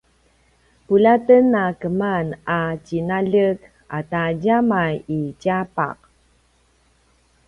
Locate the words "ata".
3.97-4.21